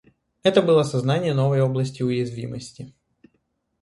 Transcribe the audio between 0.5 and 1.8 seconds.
было сознание новой